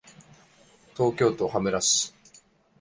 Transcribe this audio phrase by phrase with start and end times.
[0.97, 2.11] 東京都羽村市